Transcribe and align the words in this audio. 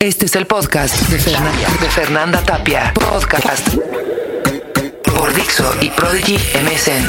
Este 0.00 0.26
es 0.26 0.36
el 0.36 0.46
podcast 0.46 1.08
de 1.08 1.18
Fernanda, 1.18 2.42
Tapia. 2.42 2.92
Podcast 2.94 3.68
por 5.02 5.34
Dixo 5.34 5.70
y 5.80 5.90
Prodigy 5.90 6.36
MSN. 6.36 7.04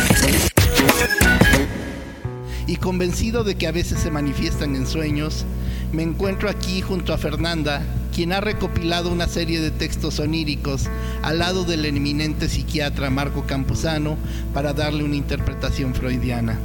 Y 2.68 2.78
convencido 2.78 3.44
de 3.44 3.56
que 3.56 3.68
a 3.68 3.71
veces 3.71 4.00
se 4.00 4.12
manifiestan 4.12 4.76
en 4.76 4.88
sueños, 4.88 5.46
me 5.92 6.04
encuentro 6.04 6.50
aquí 6.50 6.82
junto 6.82 7.13
a 7.13 7.18
Fernanda, 7.18 7.81
quien 8.13 8.33
ha 8.33 8.42
recopilado 8.42 9.12
una 9.12 9.28
serie 9.28 9.60
de 9.60 9.72
textos 9.72 10.20
oníricos 10.20 10.88
al 11.22 11.40
lado 11.40 11.63
del 11.63 11.86
eminente 11.86 12.49
psiquiatra 12.49 13.10
Marco 13.10 13.46
Campuzano 13.46 14.17
para 14.54 14.74
darle 14.74 15.04
una 15.04 15.15
interpretación 15.15 15.94
freudiana. 15.96 16.59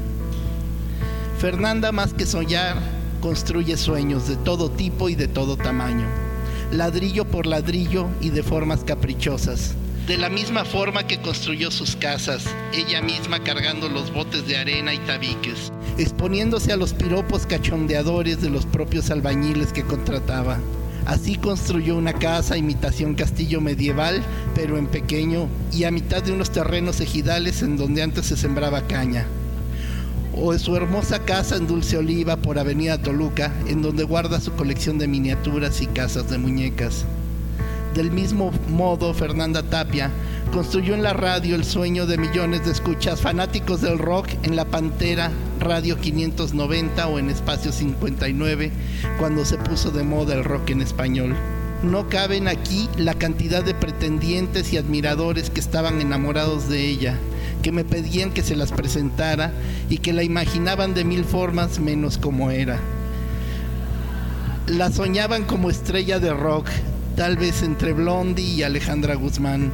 Fernanda, 1.38 1.90
más 1.92 2.12
que 2.12 2.26
soñar, 2.26 2.99
construye 3.20 3.76
sueños 3.76 4.26
de 4.28 4.36
todo 4.36 4.70
tipo 4.70 5.08
y 5.08 5.14
de 5.14 5.28
todo 5.28 5.56
tamaño, 5.56 6.06
ladrillo 6.72 7.26
por 7.26 7.46
ladrillo 7.46 8.08
y 8.20 8.30
de 8.30 8.42
formas 8.42 8.82
caprichosas. 8.84 9.74
De 10.06 10.16
la 10.16 10.28
misma 10.28 10.64
forma 10.64 11.06
que 11.06 11.20
construyó 11.20 11.70
sus 11.70 11.94
casas, 11.94 12.44
ella 12.72 13.00
misma 13.00 13.44
cargando 13.44 13.88
los 13.88 14.12
botes 14.12 14.46
de 14.46 14.56
arena 14.56 14.94
y 14.94 14.98
tabiques, 14.98 15.70
exponiéndose 15.98 16.72
a 16.72 16.76
los 16.76 16.94
piropos 16.94 17.46
cachondeadores 17.46 18.40
de 18.40 18.50
los 18.50 18.66
propios 18.66 19.10
albañiles 19.10 19.72
que 19.72 19.84
contrataba. 19.84 20.58
Así 21.06 21.36
construyó 21.36 21.96
una 21.96 22.12
casa 22.12 22.56
imitación 22.56 23.14
castillo 23.14 23.60
medieval, 23.60 24.22
pero 24.54 24.78
en 24.78 24.86
pequeño 24.86 25.48
y 25.72 25.84
a 25.84 25.90
mitad 25.90 26.22
de 26.22 26.32
unos 26.32 26.50
terrenos 26.50 27.00
ejidales 27.00 27.62
en 27.62 27.76
donde 27.76 28.02
antes 28.02 28.26
se 28.26 28.36
sembraba 28.36 28.86
caña 28.86 29.26
o 30.34 30.56
su 30.58 30.76
hermosa 30.76 31.20
casa 31.20 31.56
en 31.56 31.66
Dulce 31.66 31.96
Oliva 31.96 32.36
por 32.36 32.58
Avenida 32.58 32.98
Toluca, 32.98 33.52
en 33.66 33.82
donde 33.82 34.04
guarda 34.04 34.40
su 34.40 34.52
colección 34.52 34.98
de 34.98 35.08
miniaturas 35.08 35.80
y 35.80 35.86
casas 35.86 36.30
de 36.30 36.38
muñecas. 36.38 37.04
Del 37.94 38.12
mismo 38.12 38.52
modo, 38.68 39.12
Fernanda 39.14 39.64
Tapia 39.64 40.10
construyó 40.52 40.94
en 40.94 41.02
la 41.02 41.12
radio 41.12 41.56
el 41.56 41.64
sueño 41.64 42.06
de 42.06 42.18
millones 42.18 42.64
de 42.64 42.72
escuchas 42.72 43.20
fanáticos 43.20 43.80
del 43.80 43.98
rock 43.98 44.28
en 44.44 44.54
La 44.54 44.64
Pantera, 44.64 45.32
Radio 45.58 45.98
590 45.98 47.06
o 47.08 47.18
en 47.18 47.30
Espacio 47.30 47.72
59, 47.72 48.70
cuando 49.18 49.44
se 49.44 49.58
puso 49.58 49.90
de 49.90 50.04
moda 50.04 50.34
el 50.34 50.44
rock 50.44 50.70
en 50.70 50.82
español. 50.82 51.34
No 51.82 52.08
caben 52.08 52.46
aquí 52.46 52.88
la 52.96 53.14
cantidad 53.14 53.64
de 53.64 53.74
pretendientes 53.74 54.72
y 54.72 54.76
admiradores 54.76 55.50
que 55.50 55.60
estaban 55.60 56.00
enamorados 56.00 56.68
de 56.68 56.86
ella, 56.88 57.16
que 57.60 57.72
me 57.72 57.84
pedían 57.84 58.32
que 58.32 58.42
se 58.42 58.56
las 58.56 58.72
presentara 58.72 59.52
y 59.88 59.98
que 59.98 60.12
la 60.12 60.22
imaginaban 60.22 60.94
de 60.94 61.04
mil 61.04 61.24
formas 61.24 61.78
menos 61.78 62.18
como 62.18 62.50
era. 62.50 62.78
La 64.66 64.90
soñaban 64.90 65.44
como 65.44 65.70
estrella 65.70 66.18
de 66.20 66.32
rock, 66.32 66.68
tal 67.16 67.36
vez 67.36 67.62
entre 67.62 67.92
Blondie 67.92 68.44
y 68.44 68.62
Alejandra 68.62 69.14
Guzmán, 69.14 69.70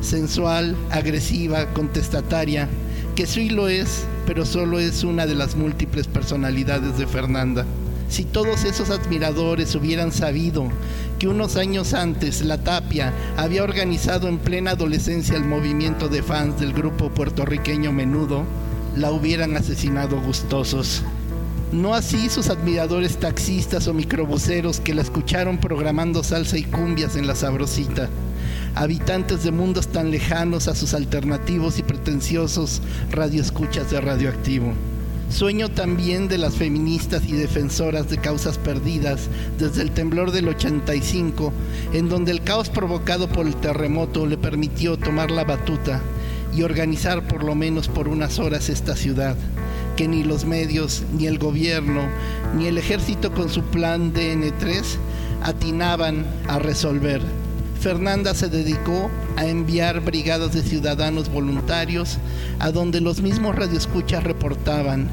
sensual, 0.00 0.76
agresiva, 0.90 1.72
contestataria, 1.72 2.68
que 3.16 3.26
sí 3.26 3.50
lo 3.50 3.68
es, 3.68 4.06
pero 4.26 4.46
solo 4.46 4.78
es 4.78 5.02
una 5.02 5.26
de 5.26 5.34
las 5.34 5.56
múltiples 5.56 6.06
personalidades 6.06 6.98
de 6.98 7.06
Fernanda. 7.06 7.66
Si 8.08 8.24
todos 8.24 8.64
esos 8.64 8.90
admiradores 8.90 9.74
hubieran 9.74 10.12
sabido 10.12 10.68
que 11.18 11.28
unos 11.28 11.56
años 11.56 11.92
antes 11.92 12.42
la 12.42 12.58
Tapia 12.58 13.12
había 13.36 13.62
organizado 13.62 14.28
en 14.28 14.38
plena 14.38 14.70
adolescencia 14.72 15.36
el 15.36 15.44
movimiento 15.44 16.08
de 16.08 16.22
fans 16.22 16.58
del 16.58 16.72
grupo 16.72 17.10
puertorriqueño 17.10 17.92
Menudo, 17.92 18.44
la 18.96 19.10
hubieran 19.10 19.56
asesinado 19.56 20.20
gustosos. 20.20 21.02
No 21.70 21.94
así 21.94 22.30
sus 22.30 22.48
admiradores 22.48 23.18
taxistas 23.18 23.88
o 23.88 23.94
microbuseros 23.94 24.80
que 24.80 24.94
la 24.94 25.02
escucharon 25.02 25.58
programando 25.58 26.24
salsa 26.24 26.56
y 26.56 26.64
cumbias 26.64 27.14
en 27.14 27.26
la 27.26 27.34
sabrosita. 27.34 28.08
Habitantes 28.74 29.44
de 29.44 29.50
mundos 29.50 29.88
tan 29.88 30.10
lejanos 30.10 30.66
a 30.66 30.74
sus 30.74 30.94
alternativos 30.94 31.78
y 31.78 31.82
pretenciosos 31.82 32.80
radioescuchas 33.10 33.90
de 33.90 34.00
radioactivo. 34.00 34.72
Sueño 35.30 35.68
también 35.68 36.26
de 36.26 36.38
las 36.38 36.54
feministas 36.56 37.24
y 37.26 37.32
defensoras 37.32 38.08
de 38.08 38.16
causas 38.16 38.56
perdidas 38.56 39.28
desde 39.58 39.82
el 39.82 39.90
temblor 39.90 40.32
del 40.32 40.48
85, 40.48 41.52
en 41.92 42.08
donde 42.08 42.32
el 42.32 42.42
caos 42.42 42.70
provocado 42.70 43.28
por 43.28 43.46
el 43.46 43.54
terremoto 43.54 44.26
le 44.26 44.38
permitió 44.38 44.96
tomar 44.96 45.30
la 45.30 45.44
batuta 45.44 46.00
y 46.56 46.62
organizar 46.62 47.28
por 47.28 47.44
lo 47.44 47.54
menos 47.54 47.88
por 47.88 48.08
unas 48.08 48.38
horas 48.38 48.70
esta 48.70 48.96
ciudad, 48.96 49.36
que 49.96 50.08
ni 50.08 50.24
los 50.24 50.46
medios, 50.46 51.02
ni 51.16 51.26
el 51.26 51.38
gobierno, 51.38 52.08
ni 52.56 52.66
el 52.66 52.78
ejército 52.78 53.32
con 53.32 53.50
su 53.50 53.62
plan 53.64 54.14
DN3 54.14 54.82
atinaban 55.42 56.24
a 56.48 56.58
resolver. 56.58 57.20
Fernanda 57.80 58.34
se 58.34 58.48
dedicó 58.48 59.08
a 59.36 59.46
enviar 59.46 60.00
brigadas 60.00 60.52
de 60.52 60.62
ciudadanos 60.62 61.28
voluntarios 61.28 62.18
a 62.58 62.72
donde 62.72 63.00
los 63.00 63.22
mismos 63.22 63.54
radioescuchas 63.54 64.24
reportaban, 64.24 65.08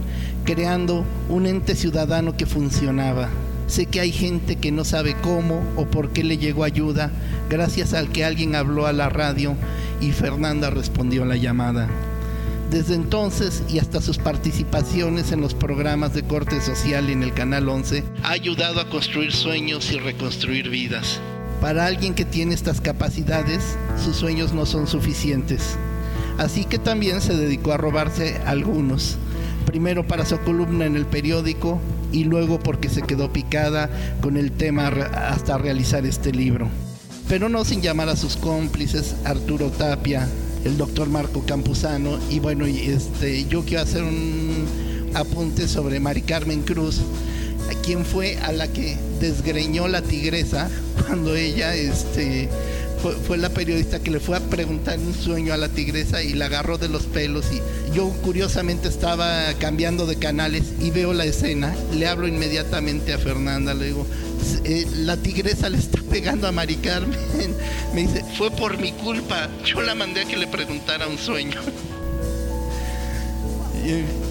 creando 0.46 1.06
un 1.30 1.46
ente 1.46 1.76
ciudadano 1.76 2.36
que 2.36 2.48
funcionaba. 2.48 3.30
Sé 3.68 3.86
que 3.86 4.00
hay 4.00 4.12
gente 4.12 4.56
que 4.56 4.72
no 4.72 4.84
sabe 4.84 5.16
cómo 5.22 5.64
o 5.76 5.86
por 5.86 6.10
qué 6.10 6.24
le 6.24 6.40
llegó 6.40 6.64
ayuda 6.64 7.12
gracias 7.50 7.94
al 7.94 8.10
que 8.10 8.26
alguien 8.26 8.56
habló 8.56 8.88
a 8.88 8.94
la 8.94 9.10
radio 9.10 9.56
y 10.02 10.12
Fernanda 10.12 10.72
respondió 10.72 11.22
a 11.22 11.28
la 11.28 11.38
llamada. 11.38 11.88
Desde 12.72 12.96
entonces 12.96 13.64
y 13.70 13.78
hasta 13.78 14.02
sus 14.02 14.18
participaciones 14.18 15.32
en 15.32 15.40
los 15.40 15.54
programas 15.54 16.16
de 16.16 16.24
corte 16.24 16.60
social 16.62 17.12
en 17.12 17.22
el 17.22 17.34
Canal 17.34 17.70
11, 17.70 18.04
ha 18.24 18.32
ayudado 18.32 18.82
a 18.82 18.90
construir 18.90 19.32
sueños 19.34 19.92
y 19.92 20.00
reconstruir 20.00 20.70
vidas. 20.70 21.22
Para 21.62 21.86
alguien 21.86 22.14
que 22.14 22.26
tiene 22.26 22.54
estas 22.54 22.82
capacidades, 22.82 23.78
sus 24.04 24.16
sueños 24.16 24.54
no 24.54 24.66
son 24.66 24.88
suficientes. 24.88 25.78
Así 26.38 26.66
que 26.66 26.78
también 26.78 27.22
se 27.22 27.36
dedicó 27.36 27.72
a 27.72 27.78
robarse 27.78 28.38
algunos. 28.46 29.18
Primero 29.66 30.06
para 30.06 30.26
su 30.26 30.38
columna 30.40 30.86
en 30.86 30.96
el 30.96 31.06
periódico 31.06 31.80
y 32.12 32.26
luego 32.26 32.60
porque 32.60 32.90
se 32.90 33.02
quedó 33.02 33.32
picada 33.32 33.90
con 34.22 34.38
el 34.38 34.52
tema 34.52 34.88
hasta 34.88 35.58
realizar 35.58 36.06
este 36.06 36.32
libro. 36.32 36.68
Pero 37.28 37.50
no 37.50 37.66
sin 37.66 37.82
llamar 37.82 38.10
a 38.10 38.16
sus 38.16 38.38
cómplices, 38.38 39.16
Arturo 39.24 39.70
Tapia, 39.70 40.28
el 40.64 40.78
doctor 40.78 41.10
Marco 41.10 41.44
Campuzano 41.46 42.20
y 42.30 42.40
bueno, 42.40 42.66
este, 42.66 43.46
yo 43.46 43.64
quiero 43.66 43.84
hacer 43.84 44.04
un 44.04 44.66
apunte 45.16 45.68
sobre 45.68 46.00
Mari 46.00 46.22
Carmen 46.22 46.62
Cruz, 46.62 47.02
quien 47.84 48.06
fue 48.06 48.38
a 48.40 48.52
la 48.52 48.68
que 48.68 48.98
desgreñó 49.20 49.88
la 49.88 50.02
tigresa 50.02 50.70
cuando 51.06 51.36
ella 51.36 51.76
este, 51.76 52.50
fue, 53.28 53.38
la 53.38 53.50
periodista 53.50 54.00
que 54.00 54.12
le 54.12 54.20
fue 54.20 54.38
a 54.38 54.40
preguntar 54.40 54.98
un 55.00 55.14
sueño 55.14 55.54
a 55.54 55.58
la 55.58 55.70
tigresa 55.70 56.24
y 56.24 56.34
la 56.34 56.46
agarró 56.46 56.78
de 56.78 56.90
los 56.90 57.04
pelos 57.04 57.46
y 57.52 57.62
yo 57.94 58.10
curiosamente 58.24 58.88
estaba 58.88 59.54
cambiando 59.60 60.06
de 60.06 60.18
canales 60.18 60.64
y 60.82 60.92
veo 60.92 61.14
la 61.14 61.26
escena, 61.26 61.76
le 61.94 62.08
hablo 62.08 62.28
inmediatamente 62.28 63.14
a 63.14 63.18
Fernanda, 63.18 63.74
le 63.74 63.88
digo, 63.88 64.08
eh, 64.64 64.86
la 64.96 65.18
tigresa 65.18 65.70
le 65.70 65.78
está 65.78 66.00
pegando 66.10 66.48
a 66.48 66.52
Mari 66.52 66.78
Carmen, 66.78 67.20
me 67.94 68.02
dice, 68.02 68.24
fue 68.38 68.52
por 68.52 68.78
mi 68.78 68.92
culpa, 68.94 69.50
yo 69.64 69.82
la 69.82 69.96
mandé 69.96 70.22
a 70.22 70.26
que 70.26 70.38
le 70.38 70.48
preguntara 70.48 71.08
un 71.08 71.18
sueño. 71.18 71.62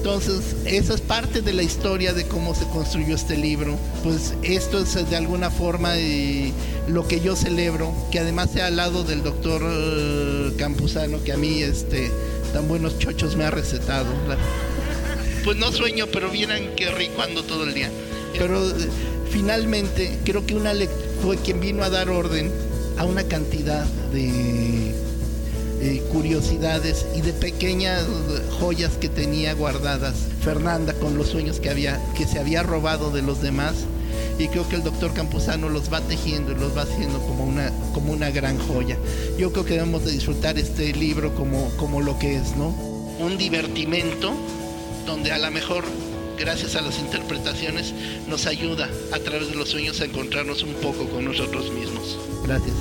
Entonces, 0.00 0.56
esa 0.64 0.94
es 0.94 1.02
parte 1.02 1.42
de 1.42 1.52
la 1.52 1.62
historia 1.62 2.14
de 2.14 2.26
cómo 2.26 2.54
se 2.54 2.64
construyó 2.68 3.14
este 3.14 3.36
libro. 3.36 3.76
Pues 4.02 4.32
esto 4.42 4.78
es 4.80 4.94
de 5.10 5.14
alguna 5.14 5.50
forma 5.50 5.98
eh, 5.98 6.54
lo 6.88 7.06
que 7.06 7.20
yo 7.20 7.36
celebro, 7.36 7.92
que 8.10 8.18
además 8.18 8.48
sea 8.50 8.68
al 8.68 8.76
lado 8.76 9.04
del 9.04 9.22
doctor 9.22 9.60
eh, 9.62 10.52
Campuzano, 10.56 11.22
que 11.22 11.32
a 11.34 11.36
mí 11.36 11.60
este, 11.60 12.10
tan 12.54 12.66
buenos 12.66 12.98
chochos 12.98 13.36
me 13.36 13.44
ha 13.44 13.50
recetado. 13.50 14.08
Pues 15.44 15.58
no 15.58 15.70
sueño, 15.70 16.06
pero 16.10 16.30
vienen 16.30 16.74
que 16.76 16.90
rico 16.90 17.20
ando 17.20 17.44
todo 17.44 17.64
el 17.64 17.74
día. 17.74 17.90
Pero 18.38 18.70
eh, 18.70 18.72
finalmente 19.30 20.18
creo 20.24 20.46
que 20.46 20.54
una 20.54 20.72
fue 21.22 21.36
quien 21.36 21.60
vino 21.60 21.84
a 21.84 21.90
dar 21.90 22.08
orden 22.08 22.50
a 22.96 23.04
una 23.04 23.24
cantidad 23.24 23.84
de 24.14 24.94
eh, 25.80 26.02
curiosidades 26.12 27.06
y 27.16 27.22
de 27.22 27.32
pequeñas 27.32 28.06
joyas 28.58 28.92
que 29.00 29.08
tenía 29.08 29.54
guardadas 29.54 30.14
Fernanda 30.42 30.92
con 30.94 31.16
los 31.16 31.28
sueños 31.28 31.60
que, 31.60 31.70
había, 31.70 32.00
que 32.16 32.26
se 32.26 32.38
había 32.38 32.62
robado 32.62 33.10
de 33.10 33.22
los 33.22 33.40
demás. 33.40 33.74
Y 34.38 34.48
creo 34.48 34.68
que 34.68 34.76
el 34.76 34.82
doctor 34.82 35.12
Campuzano 35.12 35.68
los 35.68 35.92
va 35.92 36.00
tejiendo 36.00 36.52
y 36.52 36.54
los 36.54 36.76
va 36.76 36.82
haciendo 36.82 37.18
como 37.20 37.44
una, 37.44 37.70
como 37.92 38.12
una 38.12 38.30
gran 38.30 38.58
joya. 38.58 38.96
Yo 39.38 39.52
creo 39.52 39.64
que 39.64 39.74
debemos 39.74 40.04
de 40.04 40.12
disfrutar 40.12 40.58
este 40.58 40.92
libro 40.94 41.34
como, 41.34 41.70
como 41.76 42.00
lo 42.00 42.18
que 42.18 42.36
es, 42.36 42.56
¿no? 42.56 42.68
Un 43.18 43.36
divertimento 43.36 44.32
donde 45.06 45.32
a 45.32 45.38
lo 45.38 45.50
mejor 45.50 45.84
gracias 46.40 46.74
a 46.74 46.80
las 46.80 46.98
interpretaciones, 46.98 47.92
nos 48.26 48.46
ayuda 48.46 48.88
a 49.12 49.18
través 49.18 49.48
de 49.50 49.54
los 49.54 49.68
sueños 49.68 50.00
a 50.00 50.06
encontrarnos 50.06 50.62
un 50.62 50.72
poco 50.74 51.04
con 51.08 51.26
nosotros 51.26 51.70
mismos. 51.70 52.18
Gracias. 52.44 52.74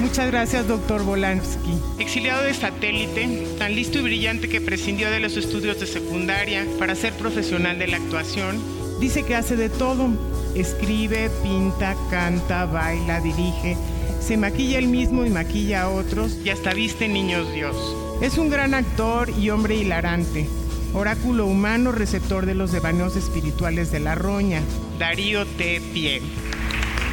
Muchas 0.00 0.30
gracias, 0.30 0.66
doctor 0.66 1.04
Volansky. 1.04 1.78
Exiliado 1.98 2.42
de 2.42 2.54
satélite, 2.54 3.46
tan 3.58 3.74
listo 3.74 3.98
y 3.98 4.02
brillante 4.02 4.48
que 4.48 4.60
prescindió 4.60 5.10
de 5.10 5.20
los 5.20 5.36
estudios 5.36 5.80
de 5.80 5.86
secundaria 5.86 6.66
para 6.78 6.94
ser 6.94 7.12
profesional 7.14 7.78
de 7.78 7.86
la 7.86 7.96
actuación, 7.96 8.60
dice 9.00 9.22
que 9.22 9.34
hace 9.34 9.56
de 9.56 9.68
todo, 9.68 10.10
Escribe, 10.54 11.30
pinta, 11.42 11.96
canta, 12.10 12.64
baila, 12.66 13.20
dirige, 13.20 13.76
se 14.20 14.36
maquilla 14.36 14.78
él 14.78 14.86
mismo 14.86 15.26
y 15.26 15.30
maquilla 15.30 15.82
a 15.82 15.88
otros 15.90 16.38
y 16.44 16.50
hasta 16.50 16.72
viste 16.72 17.08
niños 17.08 17.52
Dios. 17.52 17.76
Es 18.22 18.38
un 18.38 18.50
gran 18.50 18.72
actor 18.72 19.30
y 19.30 19.50
hombre 19.50 19.74
hilarante, 19.74 20.48
oráculo 20.94 21.46
humano 21.46 21.90
receptor 21.90 22.46
de 22.46 22.54
los 22.54 22.70
devaneos 22.70 23.16
espirituales 23.16 23.90
de 23.90 23.98
la 23.98 24.14
roña, 24.14 24.62
Darío 24.96 25.44
T. 25.44 25.82
Pie. 25.92 26.22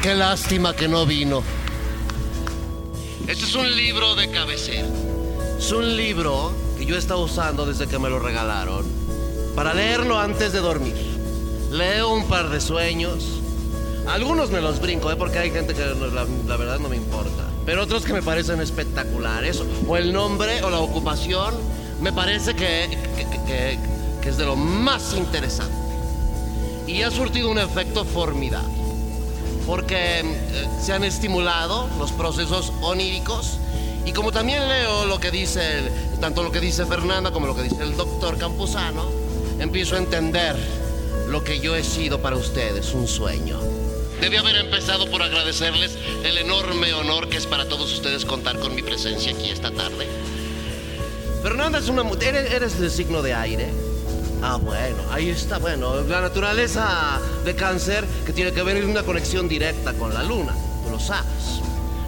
Qué 0.02 0.14
lástima 0.14 0.76
que 0.76 0.86
no 0.86 1.04
vino. 1.04 1.42
Este 3.28 3.44
es 3.44 3.54
un 3.54 3.74
libro 3.76 4.14
de 4.14 4.30
cabecera. 4.30 4.86
Es 5.58 5.70
un 5.72 5.96
libro 5.96 6.52
que 6.76 6.84
yo 6.86 6.96
he 6.96 6.98
estado 6.98 7.20
usando 7.20 7.64
desde 7.66 7.86
que 7.86 7.98
me 7.98 8.08
lo 8.10 8.18
regalaron 8.18 8.84
para 9.54 9.74
leerlo 9.74 10.18
antes 10.18 10.52
de 10.52 10.58
dormir. 10.60 10.94
Leo 11.70 12.12
un 12.12 12.26
par 12.26 12.50
de 12.50 12.60
sueños. 12.60 13.24
Algunos 14.08 14.50
me 14.50 14.60
los 14.60 14.80
brinco, 14.80 15.10
¿eh? 15.12 15.16
porque 15.16 15.38
hay 15.38 15.50
gente 15.50 15.74
que 15.74 15.80
la, 15.84 16.26
la 16.46 16.56
verdad 16.56 16.78
no 16.80 16.88
me 16.88 16.96
importa. 16.96 17.44
Pero 17.64 17.84
otros 17.84 18.04
que 18.04 18.12
me 18.12 18.22
parecen 18.22 18.60
espectaculares. 18.60 19.62
O 19.86 19.96
el 19.96 20.12
nombre 20.12 20.62
o 20.64 20.70
la 20.70 20.80
ocupación 20.80 21.54
me 22.00 22.12
parece 22.12 22.54
que, 22.54 22.88
que- 23.46 23.78
es 24.28 24.36
de 24.36 24.44
lo 24.44 24.54
más 24.56 25.14
interesante. 25.14 25.74
Y 26.86 27.02
ha 27.02 27.10
surtido 27.10 27.50
un 27.50 27.58
efecto 27.58 28.04
formidable. 28.04 28.72
Porque 29.66 30.20
eh, 30.20 30.68
se 30.80 30.92
han 30.92 31.04
estimulado 31.04 31.88
los 31.98 32.12
procesos 32.12 32.72
oníricos. 32.80 33.58
Y 34.04 34.12
como 34.12 34.32
también 34.32 34.68
leo 34.68 35.06
lo 35.06 35.20
que 35.20 35.30
dice, 35.30 35.90
tanto 36.20 36.42
lo 36.42 36.50
que 36.50 36.60
dice 36.60 36.84
Fernanda 36.86 37.30
como 37.30 37.46
lo 37.46 37.54
que 37.54 37.62
dice 37.62 37.82
el 37.82 37.96
doctor 37.96 38.36
Campuzano, 38.36 39.08
empiezo 39.60 39.94
a 39.94 39.98
entender 39.98 40.56
lo 41.28 41.44
que 41.44 41.60
yo 41.60 41.76
he 41.76 41.84
sido 41.84 42.20
para 42.20 42.36
ustedes, 42.36 42.92
un 42.94 43.06
sueño. 43.06 43.60
Debí 44.20 44.36
haber 44.36 44.56
empezado 44.56 45.10
por 45.10 45.22
agradecerles 45.22 45.96
el 46.24 46.38
enorme 46.38 46.92
honor 46.94 47.28
que 47.28 47.38
es 47.38 47.46
para 47.46 47.68
todos 47.68 47.92
ustedes 47.92 48.24
contar 48.24 48.58
con 48.58 48.74
mi 48.74 48.82
presencia 48.82 49.32
aquí 49.32 49.50
esta 49.50 49.70
tarde. 49.70 50.06
Fernanda 51.42 51.78
es 51.78 51.88
una 51.88 52.04
mujer, 52.04 52.36
¿eres, 52.36 52.78
eres 52.78 52.92
signo 52.92 53.20
de 53.22 53.34
aire? 53.34 53.91
Ah, 54.44 54.56
bueno, 54.56 54.96
ahí 55.12 55.28
está, 55.30 55.58
bueno, 55.58 56.00
la 56.02 56.20
naturaleza 56.20 57.20
de 57.44 57.54
cáncer 57.54 58.04
que 58.26 58.32
tiene 58.32 58.52
que 58.52 58.62
ver 58.62 58.84
una 58.84 59.02
conexión 59.04 59.48
directa 59.48 59.92
con 59.94 60.12
la 60.12 60.22
luna, 60.24 60.52
tú 60.84 60.90
lo 60.90 60.98
sabes, 60.98 61.60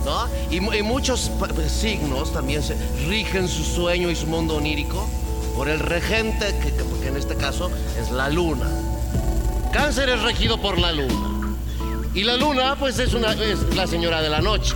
¿no? 0.04 0.26
Y, 0.50 0.60
mu- 0.60 0.72
y 0.72 0.82
muchos 0.82 1.30
pues, 1.38 1.70
signos 1.70 2.32
también 2.32 2.62
se 2.62 2.74
rigen 3.06 3.46
su 3.48 3.62
sueño 3.62 4.10
y 4.10 4.16
su 4.16 4.26
mundo 4.26 4.56
onírico 4.56 5.08
por 5.54 5.68
el 5.68 5.78
regente, 5.78 6.46
que, 6.60 6.72
que- 6.72 6.84
que 7.02 7.08
en 7.08 7.16
este 7.16 7.36
caso 7.36 7.70
es 8.00 8.10
la 8.10 8.28
luna. 8.30 8.68
Cáncer 9.72 10.08
es 10.08 10.20
regido 10.22 10.60
por 10.60 10.78
la 10.78 10.90
luna. 10.92 11.56
Y 12.14 12.24
la 12.24 12.36
luna, 12.36 12.76
pues, 12.78 12.98
es, 12.98 13.14
una, 13.14 13.32
es 13.32 13.60
la 13.76 13.86
señora 13.86 14.22
de 14.22 14.30
la 14.30 14.40
noche. 14.40 14.74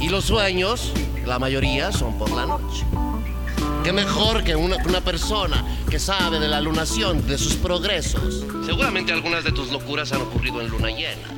Y 0.00 0.08
los 0.08 0.24
sueños, 0.24 0.92
la 1.26 1.38
mayoría, 1.38 1.90
son 1.92 2.16
por 2.18 2.30
la 2.30 2.46
noche. 2.46 2.84
Qué 3.86 3.92
mejor 3.92 4.42
que 4.42 4.56
una, 4.56 4.78
una 4.78 5.00
persona 5.00 5.64
que 5.88 6.00
sabe 6.00 6.40
de 6.40 6.48
la 6.48 6.60
lunación, 6.60 7.24
de 7.24 7.38
sus 7.38 7.54
progresos. 7.54 8.44
Seguramente 8.66 9.12
algunas 9.12 9.44
de 9.44 9.52
tus 9.52 9.70
locuras 9.70 10.10
han 10.10 10.22
ocurrido 10.22 10.60
en 10.60 10.66
luna 10.66 10.88
llena. 10.88 11.28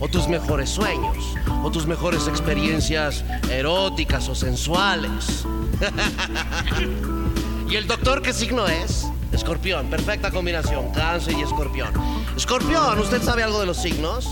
O 0.00 0.08
tus 0.08 0.26
mejores 0.26 0.70
sueños. 0.70 1.18
O 1.62 1.70
tus 1.70 1.86
mejores 1.86 2.28
experiencias 2.28 3.22
eróticas 3.50 4.26
o 4.30 4.34
sensuales. 4.34 5.44
¿Y 7.68 7.76
el 7.76 7.86
doctor 7.86 8.22
qué 8.22 8.32
signo 8.32 8.66
es? 8.66 9.08
Escorpión, 9.30 9.90
perfecta 9.90 10.30
combinación, 10.30 10.92
cáncer 10.92 11.34
y 11.34 11.42
escorpión. 11.42 11.92
Escorpión, 12.34 12.98
¿usted 13.00 13.22
sabe 13.22 13.42
algo 13.42 13.60
de 13.60 13.66
los 13.66 13.76
signos? 13.76 14.26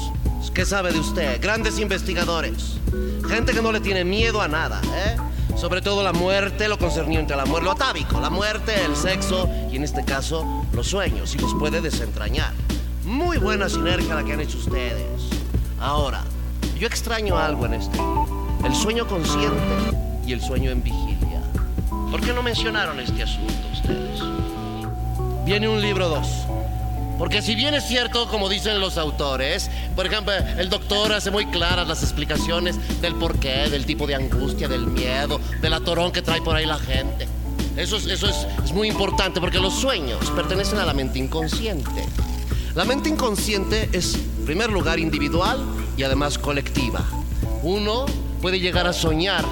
¿Qué 0.54 0.64
sabe 0.64 0.92
de 0.92 0.98
usted? 0.98 1.38
Grandes 1.42 1.78
investigadores. 1.78 2.78
Gente 3.28 3.52
que 3.52 3.60
no 3.60 3.70
le 3.70 3.80
tiene 3.80 4.02
miedo 4.02 4.40
a 4.40 4.48
nada, 4.48 4.80
¿eh? 4.94 5.16
Sobre 5.56 5.82
todo 5.82 6.02
la 6.02 6.12
muerte, 6.12 6.68
lo 6.68 6.78
concerniente 6.78 7.34
a 7.34 7.36
la 7.36 7.44
muerte, 7.44 7.64
lo 7.64 7.72
atávico, 7.72 8.20
la 8.20 8.30
muerte, 8.30 8.84
el 8.84 8.96
sexo 8.96 9.48
y 9.70 9.76
en 9.76 9.84
este 9.84 10.04
caso 10.04 10.66
los 10.72 10.86
sueños 10.86 11.34
y 11.34 11.38
los 11.38 11.54
puede 11.54 11.80
desentrañar. 11.80 12.52
Muy 13.04 13.38
buena 13.38 13.68
sinergia 13.68 14.14
la 14.14 14.24
que 14.24 14.32
han 14.32 14.40
hecho 14.40 14.58
ustedes. 14.58 15.04
Ahora, 15.78 16.22
yo 16.78 16.86
extraño 16.86 17.36
algo 17.36 17.66
en 17.66 17.74
este. 17.74 17.98
El 18.64 18.74
sueño 18.74 19.06
consciente 19.06 19.58
y 20.26 20.32
el 20.32 20.40
sueño 20.40 20.70
en 20.70 20.82
vigilia. 20.82 21.42
¿Por 22.10 22.20
qué 22.20 22.32
no 22.32 22.42
mencionaron 22.42 23.00
este 23.00 23.22
asunto 23.22 23.52
ustedes? 23.72 24.20
Viene 25.44 25.68
un 25.68 25.80
libro 25.80 26.08
2. 26.08 26.59
Porque 27.20 27.42
si 27.42 27.54
bien 27.54 27.74
es 27.74 27.84
cierto, 27.84 28.28
como 28.28 28.48
dicen 28.48 28.80
los 28.80 28.96
autores, 28.96 29.70
por 29.94 30.06
ejemplo, 30.06 30.32
el 30.32 30.70
doctor 30.70 31.12
hace 31.12 31.30
muy 31.30 31.44
claras 31.44 31.86
las 31.86 32.02
explicaciones 32.02 32.78
del 33.02 33.14
porqué, 33.14 33.68
del 33.68 33.84
tipo 33.84 34.06
de 34.06 34.14
angustia, 34.14 34.68
del 34.68 34.86
miedo, 34.86 35.38
del 35.60 35.74
atorón 35.74 36.12
que 36.12 36.22
trae 36.22 36.40
por 36.40 36.56
ahí 36.56 36.64
la 36.64 36.78
gente. 36.78 37.28
Eso, 37.76 37.98
es, 37.98 38.06
eso 38.06 38.26
es, 38.26 38.46
es 38.64 38.72
muy 38.72 38.88
importante 38.88 39.38
porque 39.38 39.58
los 39.58 39.74
sueños 39.74 40.30
pertenecen 40.30 40.78
a 40.78 40.86
la 40.86 40.94
mente 40.94 41.18
inconsciente. 41.18 42.06
La 42.74 42.86
mente 42.86 43.10
inconsciente 43.10 43.90
es, 43.92 44.14
en 44.14 44.46
primer 44.46 44.70
lugar, 44.70 44.98
individual 44.98 45.58
y 45.98 46.04
además 46.04 46.38
colectiva. 46.38 47.04
Uno 47.62 48.06
puede 48.40 48.60
llegar 48.60 48.86
a 48.86 48.94
soñar 48.94 49.44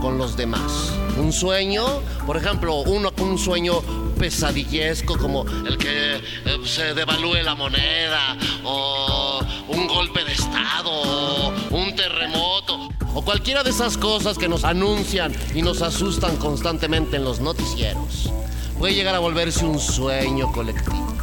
con 0.00 0.18
los 0.18 0.36
demás. 0.36 0.92
Un 1.18 1.32
sueño, 1.32 1.84
por 2.26 2.36
ejemplo, 2.36 2.76
uno 2.82 3.10
con 3.12 3.28
un 3.28 3.38
sueño 3.38 3.80
pesadillesco 4.18 5.18
como 5.18 5.44
el 5.66 5.76
que 5.78 6.16
eh, 6.16 6.20
se 6.64 6.94
devalúe 6.94 7.42
la 7.42 7.54
moneda 7.54 8.36
o 8.64 9.40
un 9.68 9.86
golpe 9.86 10.24
de 10.24 10.32
estado 10.32 10.90
o 10.90 11.52
un 11.70 11.94
terremoto 11.94 12.88
o 13.14 13.22
cualquiera 13.22 13.62
de 13.62 13.70
esas 13.70 13.96
cosas 13.96 14.36
que 14.36 14.48
nos 14.48 14.64
anuncian 14.64 15.32
y 15.54 15.62
nos 15.62 15.80
asustan 15.80 16.36
constantemente 16.36 17.16
en 17.16 17.24
los 17.24 17.40
noticieros. 17.40 18.30
Puede 18.78 18.94
llegar 18.94 19.14
a 19.14 19.18
volverse 19.20 19.64
un 19.64 19.80
sueño 19.80 20.52
colectivo. 20.52 21.14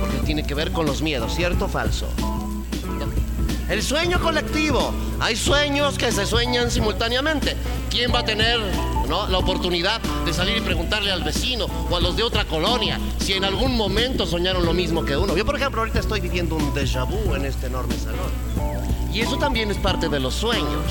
Porque 0.00 0.16
tiene 0.24 0.46
que 0.46 0.54
ver 0.54 0.72
con 0.72 0.86
los 0.86 1.02
miedos, 1.02 1.34
¿cierto 1.34 1.66
o 1.66 1.68
falso? 1.68 2.08
El 3.68 3.82
sueño 3.82 4.18
colectivo. 4.20 4.92
Hay 5.20 5.36
sueños 5.36 5.96
que 5.96 6.10
se 6.10 6.26
sueñan 6.26 6.70
simultáneamente. 6.70 7.54
¿Quién 7.88 8.12
va 8.12 8.20
a 8.20 8.24
tener 8.24 8.58
¿no? 9.10 9.26
la 9.26 9.38
oportunidad 9.38 10.00
de 10.24 10.32
salir 10.32 10.56
y 10.56 10.60
preguntarle 10.60 11.10
al 11.10 11.24
vecino 11.24 11.66
o 11.90 11.96
a 11.96 12.00
los 12.00 12.16
de 12.16 12.22
otra 12.22 12.44
colonia 12.44 13.00
si 13.18 13.32
en 13.32 13.44
algún 13.44 13.76
momento 13.76 14.24
soñaron 14.24 14.64
lo 14.64 14.72
mismo 14.72 15.04
que 15.04 15.16
uno? 15.16 15.36
Yo, 15.36 15.44
por 15.44 15.56
ejemplo, 15.56 15.80
ahorita 15.80 15.98
estoy 15.98 16.20
viviendo 16.20 16.54
un 16.54 16.72
déjà 16.72 17.04
vu 17.04 17.34
en 17.34 17.44
este 17.44 17.66
enorme 17.66 17.96
salón. 17.98 18.30
Y 19.12 19.20
eso 19.20 19.36
también 19.36 19.68
es 19.72 19.78
parte 19.78 20.08
de 20.08 20.20
los 20.20 20.34
sueños. 20.34 20.84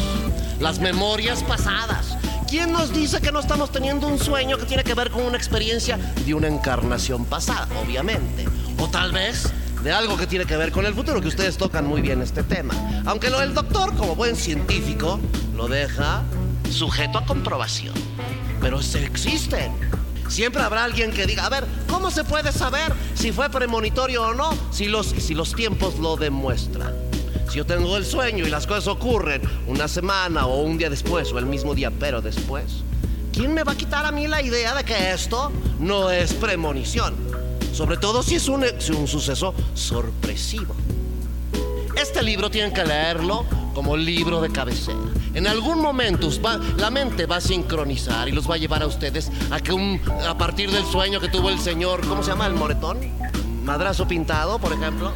Las 0.60 0.80
memorias 0.80 1.42
pasadas. 1.44 2.18
¿Quién 2.50 2.74
nos 2.74 2.94
dice 2.94 3.22
que 3.22 3.32
no 3.32 3.40
estamos 3.40 3.72
teniendo 3.72 4.08
un 4.08 4.20
sueño 4.20 4.58
que 4.58 4.66
tiene 4.66 4.84
que 4.84 4.94
ver 4.96 5.12
con 5.12 5.24
una 5.24 5.38
experiencia 5.38 5.98
de 6.26 6.34
una 6.34 6.50
encarnación 6.50 7.24
pasada? 7.24 7.70
Obviamente. 7.82 8.46
O 8.80 8.90
tal 8.90 9.14
vez 9.14 9.50
de 9.82 9.94
algo 9.94 10.18
que 10.18 10.28
tiene 10.28 10.46
que 10.46 10.58
ver 10.58 10.74
con 10.74 10.86
el 10.86 10.94
futuro, 10.94 11.22
que 11.22 11.30
ustedes 11.30 11.56
tocan 11.56 11.88
muy 11.88 12.02
bien 12.02 12.22
este 12.22 12.44
tema. 12.44 12.74
Aunque 13.06 13.30
lo 13.30 13.40
del 13.40 13.54
doctor, 13.54 13.96
como 13.96 14.16
buen 14.16 14.36
científico, 14.36 15.22
lo 15.56 15.70
deja 15.70 16.24
sujeto 16.72 17.18
a 17.18 17.26
comprobación. 17.26 17.94
Pero 18.62 18.82
se 18.82 19.04
existen. 19.04 19.72
Siempre 20.28 20.62
habrá 20.62 20.84
alguien 20.84 21.12
que 21.12 21.26
diga, 21.26 21.46
a 21.46 21.50
ver, 21.50 21.66
¿cómo 21.88 22.12
se 22.12 22.24
puede 22.24 22.52
saber 22.52 22.94
si 23.16 23.32
fue 23.32 23.50
premonitorio 23.50 24.28
o 24.28 24.34
no? 24.34 24.52
Si 24.72 24.86
los, 24.86 25.08
si 25.08 25.34
los 25.34 25.56
tiempos 25.56 25.98
lo 25.98 26.18
demuestran. 26.18 26.94
Si 27.50 27.58
yo 27.58 27.66
tengo 27.66 27.98
el 27.98 28.06
sueño 28.06 28.46
y 28.46 28.50
las 28.50 28.68
cosas 28.68 28.88
ocurren 28.88 29.42
una 29.66 29.88
semana 29.88 30.46
o 30.46 30.62
un 30.62 30.78
día 30.78 30.90
después 30.90 31.32
o 31.34 31.40
el 31.40 31.48
mismo 31.48 31.74
día, 31.74 31.90
pero 31.90 32.22
después, 32.22 32.84
¿quién 33.34 33.56
me 33.56 33.64
va 33.64 33.72
a 33.72 33.76
quitar 33.76 34.06
a 34.06 34.12
mí 34.12 34.28
la 34.28 34.44
idea 34.44 34.76
de 34.76 34.84
que 34.84 35.12
esto 35.12 35.52
no 35.80 36.12
es 36.12 36.34
premonición? 36.36 37.16
Sobre 37.74 37.98
todo 37.98 38.22
si 38.22 38.36
es 38.36 38.48
un, 38.48 38.66
si 38.78 38.92
un 38.92 39.08
suceso 39.08 39.56
sorpresivo. 39.74 40.76
Este 41.96 42.22
libro 42.22 42.52
tienen 42.52 42.72
que 42.72 42.86
leerlo 42.86 43.46
como 43.74 43.96
libro 43.98 44.42
de 44.42 44.50
cabecera. 44.50 44.98
En 45.34 45.48
algún 45.48 45.82
momento 45.82 46.30
va- 46.42 46.60
la 46.78 46.90
mente 46.90 47.26
va 47.26 47.38
a 47.38 47.42
sincronizar 47.42 48.28
y 48.28 48.32
los 48.32 48.50
va 48.50 48.56
a 48.56 48.58
llevar 48.58 48.84
a 48.84 48.88
ustedes 48.88 49.32
a 49.52 49.60
que 49.60 49.72
un, 49.74 50.02
a 50.28 50.38
partir 50.38 50.72
del 50.72 50.86
sueño 50.86 51.20
que 51.20 51.28
tuvo 51.30 51.50
el 51.50 51.60
señor, 51.60 52.06
¿cómo 52.08 52.24
se 52.24 52.32
llama? 52.32 52.48
El 52.48 52.54
moretón, 52.56 53.00
madrazo 53.64 54.08
pintado, 54.08 54.60
por 54.60 54.74
ejemplo. 54.74 55.12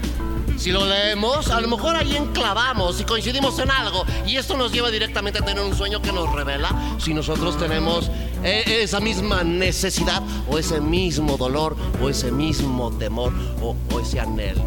Si 0.55 0.71
lo 0.71 0.85
leemos, 0.85 1.49
a 1.49 1.59
lo 1.59 1.67
mejor 1.67 1.95
ahí 1.95 2.15
enclavamos 2.15 3.01
y 3.01 3.03
coincidimos 3.05 3.57
en 3.59 3.71
algo. 3.71 4.05
Y 4.27 4.37
esto 4.37 4.55
nos 4.55 4.71
lleva 4.71 4.91
directamente 4.91 5.39
a 5.39 5.41
tener 5.43 5.63
un 5.63 5.75
sueño 5.75 5.99
que 6.01 6.11
nos 6.13 6.31
revela 6.31 6.69
si 6.99 7.13
nosotros 7.13 7.57
tenemos 7.57 8.11
eh, 8.43 8.63
esa 8.83 8.99
misma 8.99 9.43
necesidad 9.43 10.21
o 10.47 10.59
ese 10.59 10.79
mismo 10.79 11.37
dolor 11.37 11.75
o 12.01 12.07
ese 12.07 12.31
mismo 12.31 12.91
temor 12.91 13.33
o, 13.61 13.75
o 13.93 13.99
ese 13.99 14.19
anhelo. 14.19 14.61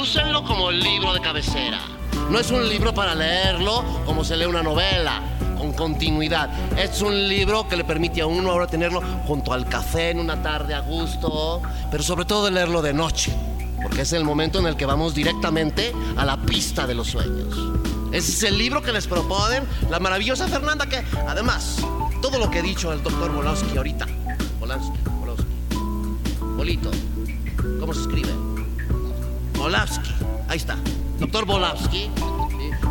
Úsenlo 0.00 0.42
como 0.44 0.70
libro 0.72 1.14
de 1.14 1.20
cabecera. 1.20 1.78
No 2.32 2.38
es 2.38 2.50
un 2.50 2.66
libro 2.66 2.94
para 2.94 3.14
leerlo 3.14 3.84
como 4.06 4.24
se 4.24 4.38
lee 4.38 4.46
una 4.46 4.62
novela, 4.62 5.20
con 5.58 5.74
continuidad. 5.74 6.48
Es 6.78 7.02
un 7.02 7.28
libro 7.28 7.68
que 7.68 7.76
le 7.76 7.84
permite 7.84 8.22
a 8.22 8.26
uno 8.26 8.50
ahora 8.50 8.66
tenerlo 8.66 9.02
junto 9.26 9.52
al 9.52 9.66
café 9.66 10.08
en 10.12 10.18
una 10.18 10.42
tarde 10.42 10.72
a 10.72 10.80
gusto, 10.80 11.60
pero 11.90 12.02
sobre 12.02 12.24
todo 12.24 12.50
leerlo 12.50 12.80
de 12.80 12.94
noche. 12.94 13.34
porque 13.82 14.00
es 14.00 14.14
el 14.14 14.24
momento 14.24 14.60
en 14.60 14.66
el 14.66 14.76
que 14.76 14.86
vamos 14.86 15.14
directamente 15.14 15.92
a 16.16 16.24
la 16.24 16.38
pista 16.38 16.86
de 16.86 16.94
los 16.94 17.08
sueños. 17.08 17.54
Ese 18.12 18.32
es 18.32 18.42
el 18.44 18.56
libro 18.56 18.80
que 18.80 18.92
les 18.92 19.06
proponen 19.06 19.64
la 19.90 19.98
maravillosa 19.98 20.48
Fernanda, 20.48 20.86
que 20.86 21.04
además, 21.28 21.84
todo 22.22 22.38
lo 22.38 22.50
que 22.50 22.60
he 22.60 22.62
dicho 22.62 22.94
el 22.94 23.02
doctor 23.02 23.30
Bolowski 23.30 23.76
ahorita, 23.76 24.06
Bolowski, 24.58 24.98
Bolowski, 25.20 25.46
Bolito, 26.56 26.90
¿cómo 27.78 27.92
se 27.92 28.00
escribe? 28.00 28.30
Bolowski, 29.58 30.10
ahí 30.48 30.56
está, 30.56 30.76
doctor 31.22 31.46
Bolowski. 31.46 32.10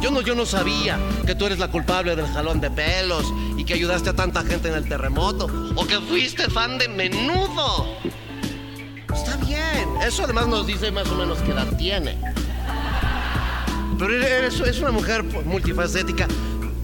Yo 0.02 0.10
no, 0.10 0.22
yo 0.22 0.36
no 0.36 0.46
sabía 0.46 0.98
que 1.26 1.36
tú 1.36 1.46
eres 1.46 1.60
la 1.60 1.70
culpable 1.70 2.16
del 2.16 2.26
jalón 2.28 2.62
de 2.62 2.72
pelos 2.72 3.26
y 3.58 3.66
que 3.66 3.74
ayudaste 3.74 4.10
a 4.10 4.14
tanta 4.14 4.42
gente 4.44 4.70
en 4.70 4.76
el 4.76 4.88
terremoto 4.88 5.48
o 5.76 5.86
que 5.86 6.00
fuiste 6.00 6.50
fan 6.50 6.78
de 6.78 6.88
menudo. 6.88 7.98
Está 9.14 9.36
bien, 9.46 9.90
eso 10.08 10.24
además 10.24 10.48
nos 10.48 10.66
dice 10.66 10.92
más 10.92 11.08
o 11.10 11.16
menos 11.16 11.40
qué 11.40 11.52
edad 11.52 11.68
tiene. 11.78 12.18
Pero 14.00 14.16
eres, 14.16 14.60
es 14.62 14.80
una 14.80 14.92
mujer 14.92 15.24
multifacética. 15.24 16.28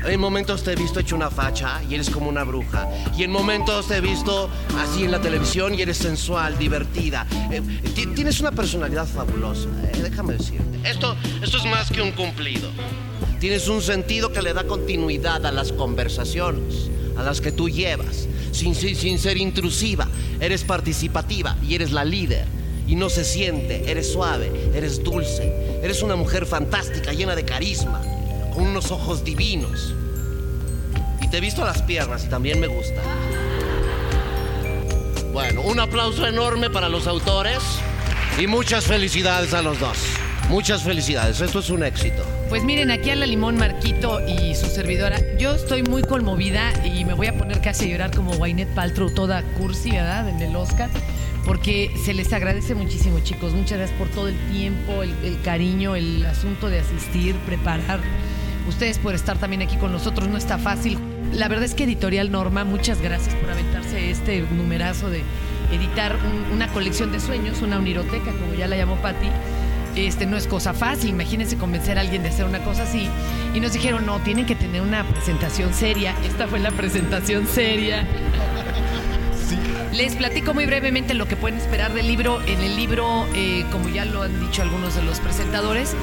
En 0.06 0.20
momentos 0.20 0.64
te 0.64 0.72
he 0.72 0.76
visto 0.76 1.00
hecho 1.00 1.16
una 1.16 1.30
facha 1.30 1.82
y 1.90 1.96
eres 1.96 2.10
como 2.10 2.30
una 2.30 2.44
bruja. 2.44 2.88
Y 3.18 3.24
en 3.24 3.32
momentos 3.32 3.88
te 3.88 3.98
he 3.98 4.02
visto 4.02 4.50
así 4.78 5.04
en 5.04 5.12
la 5.12 5.20
televisión 5.20 5.74
y 5.74 5.82
eres 5.82 5.98
sensual, 5.98 6.58
divertida. 6.58 7.26
Eh, 7.52 7.62
tienes 8.16 8.40
una 8.40 8.52
personalidad 8.52 9.06
fabulosa, 9.06 9.68
eh, 9.84 10.00
déjame 10.02 10.34
decirte. 10.34 10.90
Esto, 10.90 11.16
esto 11.42 11.58
es 11.58 11.66
más 11.66 11.92
que 11.92 12.02
un 12.02 12.12
cumplido. 12.12 12.70
Tienes 13.40 13.68
un 13.68 13.82
sentido 13.82 14.32
que 14.32 14.42
le 14.42 14.54
da 14.54 14.66
continuidad 14.66 15.46
a 15.46 15.52
las 15.52 15.72
conversaciones, 15.72 16.90
a 17.18 17.24
las 17.24 17.42
que 17.42 17.52
tú 17.52 17.70
llevas, 17.70 18.28
sin, 18.52 18.76
sin 18.76 19.20
ser 19.20 19.38
intrusiva. 19.38 20.08
Eres 20.40 20.64
participativa 20.64 21.58
y 21.68 21.76
eres 21.76 21.92
la 21.92 22.06
líder. 22.06 22.46
Y 22.88 22.96
no 22.96 23.10
se 23.10 23.26
siente, 23.26 23.92
eres 23.92 24.12
suave, 24.12 24.50
eres 24.74 25.04
dulce, 25.04 25.80
eres 25.84 26.02
una 26.02 26.16
mujer 26.16 26.46
fantástica, 26.46 27.12
llena 27.12 27.36
de 27.36 27.44
carisma, 27.44 28.02
con 28.58 28.66
unos 28.66 28.90
ojos 28.90 29.24
divinos. 29.24 29.94
Y 31.22 31.30
te 31.30 31.38
he 31.38 31.40
visto 31.40 31.64
las 31.64 31.84
piernas 31.84 32.26
y 32.26 32.28
también 32.28 32.60
me 32.60 32.66
gusta. 32.66 33.02
Bueno, 35.32 35.62
un 35.62 35.80
aplauso 35.80 36.26
enorme 36.26 36.72
para 36.72 36.90
los 36.90 37.06
autores 37.06 37.60
y 38.40 38.48
muchas 38.48 38.86
felicidades 38.86 39.54
a 39.54 39.62
los 39.62 39.80
dos. 39.80 40.00
Muchas 40.50 40.82
felicidades, 40.82 41.40
esto 41.40 41.60
es 41.60 41.70
un 41.70 41.84
éxito. 41.84 42.24
Pues 42.50 42.64
miren, 42.64 42.90
aquí 42.90 43.12
a 43.12 43.16
la 43.16 43.28
Limón 43.28 43.58
Marquito 43.58 44.22
y 44.26 44.56
su 44.56 44.66
servidora, 44.66 45.20
yo 45.38 45.54
estoy 45.54 45.84
muy 45.84 46.02
conmovida 46.02 46.74
y 46.84 47.06
me 47.06 47.14
voy 47.14 47.28
a 47.28 47.38
poner 47.38 47.62
casi 47.62 47.86
a 47.86 47.88
llorar 47.90 48.16
como 48.16 48.32
Waynet 48.38 48.70
Paltrow, 48.70 49.14
toda 49.14 49.44
cursi, 49.60 49.92
¿verdad? 49.92 50.30
En 50.30 50.42
el 50.42 50.56
Oscar, 50.56 50.90
porque 51.46 51.92
se 52.06 52.16
les 52.16 52.34
agradece 52.34 52.74
muchísimo, 52.74 53.20
chicos. 53.20 53.54
Muchas 53.54 53.78
gracias 53.78 54.00
por 54.00 54.08
todo 54.08 54.30
el 54.30 54.38
tiempo, 54.50 55.04
el 55.04 55.40
cariño, 55.44 55.96
el 55.96 56.26
asunto 56.26 56.70
de 56.70 56.80
asistir, 56.80 57.36
preparar. 57.46 58.00
Ustedes 58.68 59.00
por 59.00 59.16
estar 59.16 59.38
también 59.38 59.62
aquí 59.62 59.78
con 59.78 59.92
nosotros, 59.92 60.28
no 60.30 60.38
está 60.38 60.58
fácil. 60.58 60.98
La 61.34 61.48
verdad 61.48 61.66
es 61.66 61.74
que 61.74 61.84
Editorial 61.86 62.32
Norma, 62.32 62.64
muchas 62.64 63.02
gracias 63.02 63.34
por 63.36 63.50
aventarse 63.52 64.12
este 64.12 64.42
numerazo 64.42 65.10
de 65.10 65.24
editar 65.72 66.16
un- 66.16 66.54
una 66.54 66.68
colección 66.70 67.12
de 67.12 67.20
sueños, 67.20 67.62
una 67.62 67.78
uniroteca, 67.80 68.32
como 68.32 68.54
ya 68.58 68.68
la 68.68 68.78
llamó 68.78 68.96
Patti 68.98 69.28
este 69.96 70.28
no 70.28 70.38
es 70.38 70.46
cosa 70.46 70.76
fácil. 70.76 71.10
Imagínense 71.10 71.58
convencer 71.58 71.98
a 71.98 72.02
alguien 72.02 72.22
de 72.22 72.30
hacer 72.30 72.46
una 72.46 72.60
cosa 72.60 72.84
así. 72.84 73.10
Y 73.56 73.60
nos 73.60 73.74
dijeron, 73.74 74.06
no, 74.06 74.20
tienen 74.20 74.46
que 74.46 74.54
tener 74.54 74.84
una 74.84 75.04
presentación 75.04 75.74
seria. 75.74 76.14
Esta 76.24 76.46
fue 76.48 76.60
la 76.60 76.70
presentación 76.70 77.48
seria. 77.48 78.06
Les 79.94 80.16
platico 80.16 80.54
muy 80.54 80.68
brevemente 80.68 81.16
lo 81.16 81.28
que 81.28 81.36
pueden 81.36 81.58
esperar 81.58 81.94
del 81.96 82.06
libro. 82.08 82.40
En 82.46 82.62
el 82.62 82.76
libro, 82.76 83.26
eh, 83.34 83.66
como 83.72 83.90
ya 83.90 84.06
lo 84.06 84.22
han 84.22 84.40
dicho 84.40 84.62
algunos 84.62 84.94
de 84.96 85.02
los 85.02 85.20
presentadores, 85.20 85.96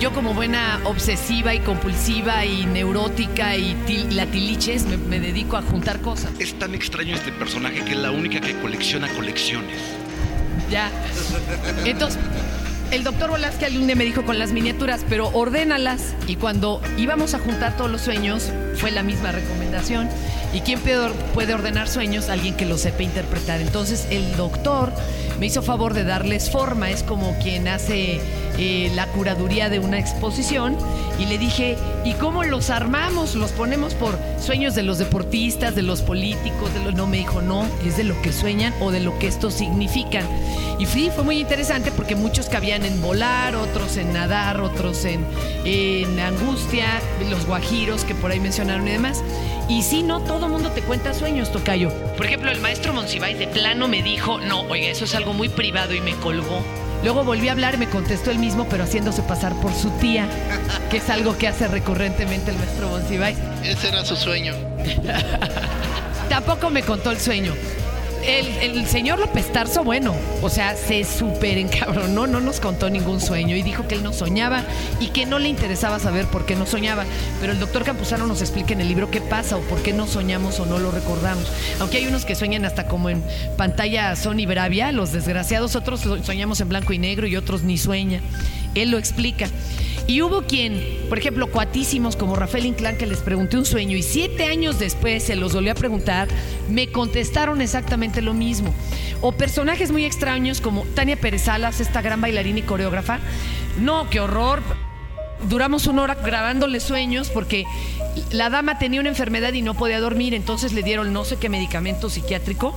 yo 0.00 0.12
como 0.12 0.34
buena 0.34 0.80
obsesiva 0.84 1.54
y 1.54 1.60
compulsiva 1.60 2.44
y 2.44 2.66
neurótica 2.66 3.56
y 3.56 3.74
til- 3.86 4.12
latiliches 4.14 4.84
me, 4.86 4.96
me 4.96 5.20
dedico 5.20 5.56
a 5.56 5.62
juntar 5.62 6.00
cosas. 6.00 6.30
Es 6.38 6.58
tan 6.58 6.74
extraño 6.74 7.14
este 7.14 7.32
personaje 7.32 7.84
que 7.84 7.92
es 7.92 7.98
la 7.98 8.10
única 8.10 8.40
que 8.40 8.54
colecciona 8.60 9.08
colecciones. 9.08 9.76
Ya. 10.70 10.90
Entonces, 11.84 12.18
el 12.90 13.04
doctor 13.04 13.30
Volaski 13.30 13.64
algún 13.66 13.86
día 13.86 13.94
me 13.96 14.04
dijo 14.04 14.24
con 14.24 14.38
las 14.38 14.52
miniaturas, 14.52 15.04
pero 15.08 15.28
ordénalas. 15.28 16.14
Y 16.26 16.36
cuando 16.36 16.80
íbamos 16.98 17.34
a 17.34 17.38
juntar 17.38 17.76
todos 17.76 17.90
los 17.90 18.00
sueños, 18.00 18.50
fue 18.76 18.90
la 18.90 19.02
misma 19.02 19.32
recomendación. 19.32 20.08
¿Y 20.52 20.60
quién 20.60 20.80
puede, 20.80 21.54
ordenar 21.54 21.88
sueños? 21.88 22.28
Alguien 22.28 22.54
que 22.54 22.64
lo 22.64 22.78
sepa 22.78 23.02
interpretar. 23.02 23.60
Entonces, 23.60 24.06
el 24.10 24.36
doctor 24.36 24.92
me 25.38 25.46
hizo 25.46 25.62
favor 25.62 25.92
de 25.92 26.04
darles 26.04 26.50
forma. 26.50 26.90
Es 26.90 27.02
como 27.02 27.36
quien 27.42 27.68
hace 27.68 28.20
eh, 28.58 28.90
la 28.94 29.06
curaduría 29.08 29.68
de 29.68 29.80
una 29.80 29.98
exposición. 29.98 30.76
Y 31.18 31.26
le 31.26 31.38
dije, 31.38 31.76
¿y 32.04 32.12
cómo 32.14 32.44
los 32.44 32.70
armamos? 32.70 33.34
¿Los 33.34 33.50
ponemos 33.52 33.94
por 33.94 34.18
sueños 34.40 34.74
de 34.74 34.82
los 34.82 34.98
deportistas, 34.98 35.74
de 35.74 35.82
los 35.82 36.02
políticos? 36.02 36.72
De. 36.72 36.92
No, 36.92 37.06
me 37.06 37.18
dijo, 37.18 37.42
no, 37.42 37.66
es 37.84 37.96
de 37.96 38.04
lo 38.04 38.20
que 38.22 38.32
sueñan 38.32 38.72
o 38.80 38.90
de 38.90 39.00
lo 39.00 39.18
que 39.18 39.26
estos 39.26 39.54
significan. 39.54 40.24
Y 40.78 40.86
sí, 40.86 41.10
fue 41.14 41.24
muy 41.24 41.40
interesante 41.40 41.90
porque 41.90 42.14
muchos 42.14 42.48
cabían 42.48 42.84
en 42.84 43.00
volar, 43.00 43.56
otros 43.56 43.96
en 43.96 44.12
nadar, 44.12 44.60
otros 44.60 45.04
en, 45.06 45.24
en 45.64 46.20
angustia, 46.20 47.00
los 47.30 47.46
guajiros 47.46 48.04
que 48.04 48.14
por 48.14 48.30
ahí 48.30 48.40
mencionaron 48.66 48.88
y 48.88 48.92
demás. 48.92 49.22
Y 49.68 49.82
sí, 49.82 50.02
no 50.02 50.20
todo 50.20 50.48
mundo 50.48 50.70
te 50.70 50.82
cuenta 50.82 51.14
sueños, 51.14 51.50
Tocayo. 51.50 51.90
Por 52.16 52.26
ejemplo, 52.26 52.50
el 52.50 52.60
maestro 52.60 52.92
Monsiváis 52.92 53.38
de 53.38 53.46
plano 53.46 53.88
me 53.88 54.02
dijo, 54.02 54.38
no, 54.38 54.62
oiga, 54.62 54.88
eso 54.88 55.04
es 55.04 55.14
algo 55.14 55.32
muy 55.32 55.48
privado 55.48 55.94
y 55.94 56.00
me 56.00 56.14
colgó. 56.14 56.62
Luego 57.02 57.24
volví 57.24 57.48
a 57.48 57.52
hablar 57.52 57.74
y 57.74 57.78
me 57.78 57.88
contestó 57.88 58.30
él 58.30 58.38
mismo, 58.38 58.66
pero 58.68 58.84
haciéndose 58.84 59.22
pasar 59.22 59.54
por 59.60 59.72
su 59.72 59.90
tía, 59.98 60.28
que 60.90 60.98
es 60.98 61.10
algo 61.10 61.36
que 61.36 61.48
hace 61.48 61.68
recurrentemente 61.68 62.50
el 62.50 62.58
maestro 62.58 62.88
Monsiváis. 62.88 63.38
Ese 63.64 63.88
era 63.88 64.04
su 64.04 64.16
sueño. 64.16 64.54
Tampoco 66.28 66.70
me 66.70 66.82
contó 66.82 67.10
el 67.10 67.20
sueño. 67.20 67.54
El, 68.26 68.86
señor 68.88 69.18
López 69.20 69.52
Tarso, 69.52 69.84
bueno, 69.84 70.14
o 70.42 70.48
sea, 70.50 70.74
se 70.76 71.04
súper 71.04 71.58
encabronó, 71.58 72.26
no 72.26 72.40
nos 72.40 72.58
contó 72.60 72.90
ningún 72.90 73.20
sueño 73.20 73.54
y 73.56 73.62
dijo 73.62 73.86
que 73.86 73.94
él 73.94 74.02
no 74.02 74.12
soñaba 74.12 74.64
y 75.00 75.08
que 75.08 75.26
no 75.26 75.38
le 75.38 75.48
interesaba 75.48 75.98
saber 76.00 76.26
por 76.26 76.44
qué 76.44 76.56
no 76.56 76.66
soñaba. 76.66 77.04
Pero 77.40 77.52
el 77.52 77.60
doctor 77.60 77.84
Campuzano 77.84 78.26
nos 78.26 78.40
explica 78.40 78.72
en 78.72 78.80
el 78.80 78.88
libro 78.88 79.10
qué 79.10 79.20
pasa 79.20 79.56
o 79.56 79.60
por 79.60 79.80
qué 79.82 79.92
no 79.92 80.06
soñamos 80.08 80.58
o 80.60 80.66
no 80.66 80.78
lo 80.78 80.90
recordamos. 80.90 81.44
Aunque 81.78 81.98
hay 81.98 82.06
unos 82.06 82.24
que 82.24 82.34
sueñan 82.34 82.64
hasta 82.64 82.86
como 82.88 83.10
en 83.10 83.22
pantalla 83.56 84.14
Sony 84.16 84.46
Bravia, 84.46 84.90
los 84.92 85.12
desgraciados, 85.12 85.76
otros 85.76 86.00
so- 86.00 86.22
soñamos 86.24 86.60
en 86.60 86.68
blanco 86.68 86.92
y 86.92 86.98
negro 86.98 87.26
y 87.28 87.36
otros 87.36 87.62
ni 87.62 87.78
sueñan. 87.78 88.22
Él 88.82 88.90
lo 88.90 88.98
explica. 88.98 89.48
Y 90.08 90.22
hubo 90.22 90.42
quien, 90.42 90.80
por 91.08 91.18
ejemplo, 91.18 91.50
cuatísimos 91.50 92.14
como 92.14 92.36
Rafael 92.36 92.66
Inclán, 92.66 92.96
que 92.96 93.06
les 93.06 93.18
pregunté 93.18 93.56
un 93.56 93.64
sueño 93.64 93.96
y 93.96 94.02
siete 94.02 94.44
años 94.44 94.78
después 94.78 95.24
se 95.24 95.34
los 95.34 95.52
volví 95.52 95.68
a 95.68 95.74
preguntar, 95.74 96.28
me 96.70 96.92
contestaron 96.92 97.60
exactamente 97.60 98.22
lo 98.22 98.32
mismo. 98.32 98.72
O 99.20 99.32
personajes 99.32 99.90
muy 99.90 100.04
extraños 100.04 100.60
como 100.60 100.84
Tania 100.94 101.16
Pérez 101.16 101.42
Salas, 101.42 101.80
esta 101.80 102.02
gran 102.02 102.20
bailarina 102.20 102.60
y 102.60 102.62
coreógrafa. 102.62 103.18
No, 103.80 104.08
qué 104.08 104.20
horror. 104.20 104.62
Duramos 105.48 105.88
una 105.88 106.02
hora 106.02 106.14
grabándole 106.14 106.78
sueños 106.78 107.28
porque 107.28 107.64
la 108.30 108.48
dama 108.48 108.78
tenía 108.78 109.00
una 109.00 109.08
enfermedad 109.08 109.52
y 109.54 109.62
no 109.62 109.74
podía 109.74 110.00
dormir, 110.00 110.34
entonces 110.34 110.72
le 110.72 110.82
dieron 110.82 111.12
no 111.12 111.24
sé 111.24 111.36
qué 111.36 111.48
medicamento 111.48 112.08
psiquiátrico 112.08 112.74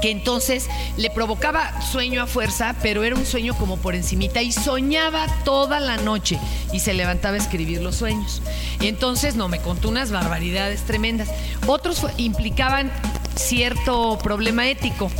que 0.00 0.10
entonces 0.10 0.68
le 0.96 1.10
provocaba 1.10 1.80
sueño 1.82 2.22
a 2.22 2.26
fuerza, 2.26 2.74
pero 2.82 3.04
era 3.04 3.16
un 3.16 3.26
sueño 3.26 3.54
como 3.54 3.76
por 3.76 3.94
encimita 3.94 4.42
y 4.42 4.52
soñaba 4.52 5.26
toda 5.44 5.80
la 5.80 5.96
noche 5.98 6.38
y 6.72 6.80
se 6.80 6.94
levantaba 6.94 7.34
a 7.34 7.38
escribir 7.38 7.80
los 7.80 7.96
sueños. 7.96 8.42
Entonces 8.80 9.36
no 9.36 9.48
me 9.48 9.60
contó 9.60 9.88
unas 9.88 10.10
barbaridades 10.10 10.82
tremendas. 10.82 11.28
Otros 11.66 12.06
implicaban 12.16 12.90
cierto 13.34 14.18
problema 14.18 14.68
ético. 14.68 15.10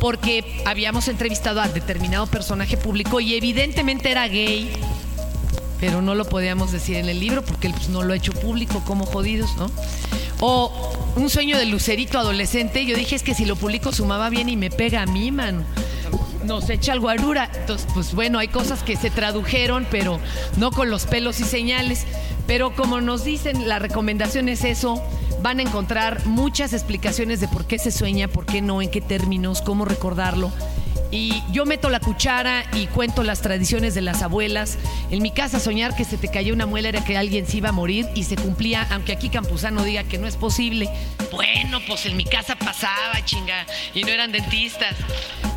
Porque 0.00 0.62
habíamos 0.66 1.08
entrevistado 1.08 1.62
a 1.62 1.68
determinado 1.68 2.26
personaje 2.26 2.76
público 2.76 3.18
y 3.18 3.34
evidentemente 3.34 4.10
era 4.10 4.28
gay, 4.28 4.70
pero 5.80 6.02
no 6.02 6.14
lo 6.14 6.26
podíamos 6.26 6.70
decir 6.70 6.96
en 6.96 7.08
el 7.08 7.18
libro 7.18 7.42
porque 7.42 7.68
él 7.68 7.72
pues, 7.74 7.88
no 7.88 8.02
lo 8.02 8.12
ha 8.12 8.16
hecho 8.16 8.32
público, 8.32 8.82
como 8.84 9.06
jodidos, 9.06 9.56
¿no? 9.56 9.70
O 10.40 10.70
un 11.16 11.30
sueño 11.30 11.56
de 11.56 11.64
lucerito 11.64 12.18
adolescente, 12.18 12.84
yo 12.84 12.96
dije 12.96 13.16
es 13.16 13.22
que 13.22 13.34
si 13.34 13.44
lo 13.46 13.56
publico 13.56 13.92
sumaba 13.92 14.28
bien 14.28 14.48
y 14.48 14.56
me 14.56 14.70
pega 14.70 15.02
a 15.02 15.06
mí, 15.06 15.30
mano. 15.32 15.64
Nos 16.44 16.70
echa 16.70 16.92
al 16.92 17.00
guarura. 17.00 17.50
Entonces, 17.54 17.88
pues 17.94 18.14
bueno, 18.14 18.38
hay 18.38 18.48
cosas 18.48 18.82
que 18.82 18.96
se 18.96 19.10
tradujeron, 19.10 19.86
pero 19.90 20.20
no 20.58 20.70
con 20.70 20.90
los 20.90 21.06
pelos 21.06 21.40
y 21.40 21.44
señales. 21.44 22.06
Pero 22.46 22.76
como 22.76 23.00
nos 23.00 23.24
dicen, 23.24 23.66
la 23.66 23.78
recomendación 23.78 24.48
es 24.48 24.62
eso. 24.62 25.02
Van 25.42 25.58
a 25.58 25.62
encontrar 25.62 26.24
muchas 26.26 26.72
explicaciones 26.72 27.40
de 27.40 27.48
por 27.48 27.66
qué 27.66 27.78
se 27.78 27.90
sueña, 27.90 28.28
por 28.28 28.46
qué 28.46 28.62
no, 28.62 28.80
en 28.82 28.90
qué 28.90 29.00
términos, 29.00 29.62
cómo 29.62 29.84
recordarlo. 29.84 30.52
Y 31.10 31.42
yo 31.52 31.64
meto 31.66 31.88
la 31.88 32.00
cuchara 32.00 32.64
y 32.74 32.86
cuento 32.88 33.22
las 33.22 33.40
tradiciones 33.40 33.94
de 33.94 34.02
las 34.02 34.22
abuelas. 34.22 34.76
En 35.10 35.22
mi 35.22 35.30
casa 35.30 35.60
soñar 35.60 35.94
que 35.94 36.04
se 36.04 36.18
te 36.18 36.28
cayó 36.28 36.52
una 36.52 36.66
muela 36.66 36.88
era 36.88 37.04
que 37.04 37.16
alguien 37.16 37.46
se 37.46 37.58
iba 37.58 37.68
a 37.68 37.72
morir 37.72 38.06
y 38.14 38.24
se 38.24 38.36
cumplía, 38.36 38.86
aunque 38.90 39.12
aquí 39.12 39.28
Campuzano 39.28 39.84
diga 39.84 40.04
que 40.04 40.18
no 40.18 40.26
es 40.26 40.36
posible. 40.36 40.88
Bueno, 41.30 41.78
pues 41.86 42.06
en 42.06 42.16
mi 42.16 42.24
casa 42.24 42.56
pasaba, 42.56 43.24
chinga, 43.24 43.66
y 43.94 44.02
no 44.02 44.08
eran 44.08 44.32
dentistas. 44.32 44.94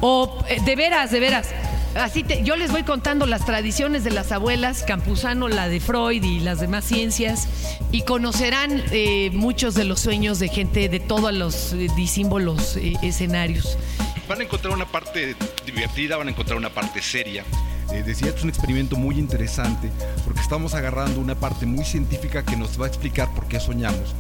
O 0.01 0.38
eh, 0.48 0.60
de 0.63 0.75
veras, 0.75 1.12
de 1.12 1.20
veras. 1.20 1.50
Así 1.96 2.24
te- 2.24 2.44
yo 2.44 2.56
les 2.56 2.72
voy 2.72 2.84
contando 2.84 3.25
las 3.25 3.44
tradiciones 3.46 4.03
de 4.03 4.12
las 4.12 4.32
abuelas, 4.32 4.84
Campuzano, 4.84 5.48
la 5.48 5.68
de 5.68 5.79
Freud 5.79 6.24
y 6.24 6.39
las 6.39 6.60
demás 6.60 6.86
ciencias, 6.86 7.48
y 7.91 8.03
conocerán 8.03 8.84
eh, 8.91 9.32
muchos 9.34 9.74
de 9.74 9.86
los 9.86 10.00
sueños 10.00 10.38
de 10.38 10.50
gente 10.50 10.88
de 10.88 11.00
todos 11.00 11.34
los 11.34 11.74
eh, 11.74 11.88
disímbolos 11.96 12.77
eh, 12.77 12.94
escenarios. 13.01 13.77
Van 14.29 14.39
a 14.41 14.43
encontrar 14.43 14.74
una 14.75 14.86
parte 14.86 15.36
divertida, 15.65 16.15
van 16.15 16.27
a 16.27 16.31
encontrar 16.31 16.55
una 16.57 16.69
parte 16.69 17.01
seria. 17.01 17.43
Eh, 17.91 18.03
decía, 18.05 18.27
es 18.29 18.43
un 18.43 18.50
experimento 18.50 18.95
muy 18.95 19.17
interesante 19.17 19.89
porque 20.24 20.39
estamos 20.41 20.75
agarrando 20.75 21.19
una 21.19 21.33
parte 21.33 21.65
muy 21.65 21.83
científica 21.83 22.45
que 22.45 22.55
nos 22.55 22.79
va 22.79 22.86
a 22.86 22.88
explicar 22.88 23.33
por 23.33 23.48
qué 23.48 23.59
soñamos. 23.59 24.13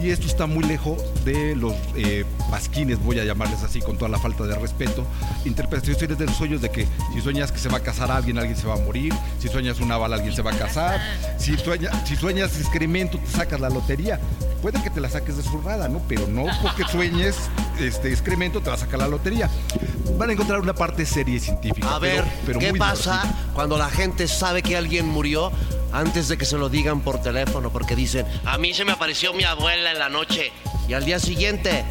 Y 0.00 0.10
esto 0.10 0.26
está 0.26 0.46
muy 0.46 0.64
lejos 0.64 1.00
de 1.24 1.54
los 1.54 1.74
eh, 1.94 2.24
pasquines, 2.50 2.98
voy 2.98 3.20
a 3.20 3.24
llamarles 3.24 3.62
así 3.62 3.80
con 3.80 3.96
toda 3.96 4.10
la 4.10 4.18
falta 4.18 4.42
de 4.44 4.56
respeto, 4.56 5.06
interpretaciones 5.44 6.18
de 6.18 6.26
los 6.26 6.34
sueños 6.34 6.60
de 6.60 6.70
que 6.72 6.88
si 7.14 7.20
sueñas 7.20 7.52
que 7.52 7.58
se 7.58 7.68
va 7.68 7.78
a 7.78 7.82
casar 7.82 8.10
alguien, 8.10 8.38
alguien 8.38 8.56
se 8.56 8.66
va 8.66 8.74
a 8.74 8.78
morir, 8.78 9.14
si 9.38 9.46
sueñas 9.46 9.78
una 9.78 9.96
bala, 9.96 10.16
alguien 10.16 10.34
se 10.34 10.42
va 10.42 10.50
a 10.50 10.58
casar, 10.58 11.00
si, 11.38 11.56
sueña- 11.56 11.92
si 12.04 12.16
sueñas 12.16 12.58
excremento, 12.58 13.18
te 13.18 13.28
sacas 13.28 13.60
la 13.60 13.68
lotería. 13.70 14.18
Puede 14.60 14.82
que 14.82 14.90
te 14.90 15.00
la 15.00 15.08
saques 15.08 15.36
de 15.36 15.42
zurrada, 15.44 15.88
¿no? 15.88 16.00
Pero 16.08 16.26
no 16.26 16.46
porque 16.62 16.82
sueñes 16.90 17.36
este 17.80 18.08
excremento 18.10 18.60
te 18.60 18.68
va 18.70 18.74
a 18.76 18.78
sacar 18.78 18.98
la 19.00 19.08
lotería. 19.08 19.48
Van 20.18 20.30
a 20.30 20.32
encontrar 20.32 20.60
una 20.60 20.74
parte 20.74 21.06
seria 21.06 21.36
y 21.36 21.40
científica. 21.40 21.96
A 21.96 22.00
pero- 22.00 22.22
ver, 22.22 22.32
pero 22.46 22.58
¿qué 22.58 22.70
muy 22.70 22.78
pasa 22.78 23.22
divertida. 23.22 23.52
cuando 23.54 23.78
la 23.78 23.88
gente 23.90 24.28
sabe 24.28 24.62
que 24.62 24.76
alguien 24.76 25.08
murió 25.08 25.50
antes 25.92 26.28
de 26.28 26.36
que 26.38 26.44
se 26.44 26.56
lo 26.58 26.68
digan 26.68 27.00
por 27.00 27.20
teléfono? 27.22 27.70
Porque 27.70 27.96
dicen, 27.96 28.26
a 28.44 28.58
mí 28.58 28.74
se 28.74 28.84
me 28.84 28.92
apareció 28.92 29.32
mi 29.32 29.44
abuela 29.44 29.92
en 29.92 29.98
la 29.98 30.08
noche. 30.08 30.52
Y 30.88 30.92
al 30.94 31.04
día 31.04 31.18
siguiente, 31.18 31.84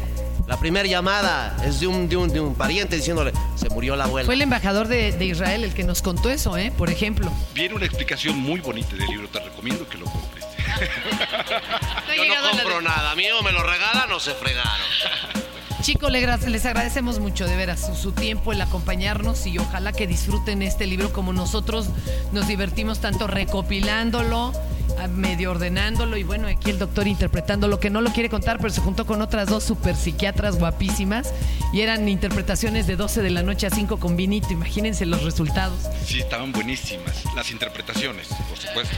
la 0.46 0.58
primera 0.58 0.86
llamada 0.88 1.56
es 1.64 1.80
de 1.80 1.86
un, 1.86 2.08
de 2.08 2.16
un, 2.16 2.28
de 2.32 2.40
un 2.40 2.54
pariente 2.54 2.96
diciéndole, 2.96 3.32
se 3.56 3.68
murió 3.70 3.96
la 3.96 4.04
abuela. 4.04 4.26
Fue 4.26 4.34
el 4.34 4.42
embajador 4.42 4.86
de, 4.88 5.12
de 5.12 5.24
Israel 5.24 5.64
el 5.64 5.74
que 5.74 5.82
nos 5.84 6.02
contó 6.02 6.30
eso, 6.30 6.56
¿eh? 6.56 6.72
Por 6.76 6.90
ejemplo. 6.90 7.30
Viene 7.54 7.74
una 7.74 7.86
explicación 7.86 8.38
muy 8.38 8.60
bonita 8.60 8.94
del 8.96 9.06
libro, 9.06 9.28
te 9.28 9.40
recomiendo 9.40 9.88
que 9.88 9.98
lo 9.98 10.04
compres. 10.06 10.44
Yo 12.16 12.24
no 12.24 12.50
compro 12.50 12.80
nada, 12.82 13.14
mío 13.14 13.42
me 13.42 13.52
lo 13.52 13.62
regalan 13.62 14.10
o 14.12 14.20
se 14.20 14.32
fregaron. 14.34 14.86
Chicos, 15.82 16.12
les 16.12 16.64
agradecemos 16.64 17.18
mucho, 17.18 17.44
de 17.44 17.56
veras, 17.56 17.80
su, 17.86 17.94
su 17.96 18.12
tiempo, 18.12 18.52
el 18.52 18.60
acompañarnos 18.60 19.46
y 19.46 19.58
ojalá 19.58 19.92
que 19.92 20.06
disfruten 20.06 20.62
este 20.62 20.86
libro 20.86 21.12
como 21.12 21.32
nosotros 21.32 21.88
nos 22.32 22.46
divertimos 22.46 23.00
tanto 23.00 23.26
recopilándolo, 23.26 24.52
a- 25.00 25.08
medio 25.08 25.50
ordenándolo 25.50 26.16
y 26.16 26.22
bueno, 26.22 26.46
aquí 26.46 26.70
el 26.70 26.78
doctor 26.78 27.08
interpretándolo, 27.08 27.80
que 27.80 27.90
no 27.90 28.00
lo 28.00 28.10
quiere 28.12 28.28
contar, 28.28 28.58
pero 28.58 28.70
se 28.70 28.80
juntó 28.80 29.06
con 29.06 29.22
otras 29.22 29.48
dos 29.48 29.64
super 29.64 29.96
psiquiatras 29.96 30.56
guapísimas 30.56 31.32
y 31.72 31.80
eran 31.80 32.08
interpretaciones 32.08 32.86
de 32.86 32.94
12 32.94 33.20
de 33.20 33.30
la 33.30 33.42
noche 33.42 33.66
a 33.66 33.70
5 33.70 33.98
con 33.98 34.16
vinito, 34.16 34.52
imagínense 34.52 35.04
los 35.04 35.24
resultados. 35.24 35.80
Sí, 36.06 36.20
estaban 36.20 36.52
buenísimas. 36.52 37.24
Las 37.34 37.50
interpretaciones, 37.50 38.28
por 38.48 38.56
supuesto. 38.56 38.94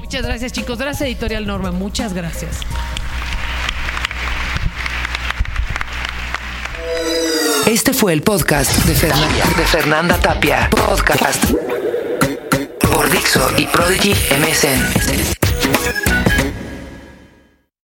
Muchas 0.00 0.22
gracias 0.26 0.52
chicos, 0.52 0.76
gracias 0.78 1.02
Editorial 1.08 1.46
Norma, 1.46 1.70
muchas 1.70 2.12
gracias. 2.14 2.58
Este 7.72 7.94
fue 7.94 8.12
el 8.12 8.20
podcast 8.20 8.70
de 8.84 8.94
Fernanda, 9.64 10.18
Tapia. 10.18 10.68
Podcast 10.68 11.42
por 12.80 13.10
Dixo 13.10 13.40
y 13.56 13.64
Prodigy 13.64 14.10
MSN. 14.10 15.41